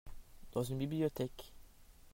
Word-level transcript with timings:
Dans 0.53 0.63
une 0.63 0.79
bibliothèque. 0.79 1.53